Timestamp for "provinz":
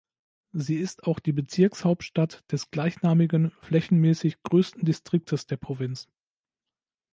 5.57-6.09